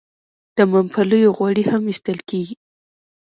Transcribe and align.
د 0.57 0.59
ممپلیو 0.73 1.35
غوړي 1.37 1.63
هم 1.71 1.83
ایستل 1.91 2.19
کیږي. 2.29 2.55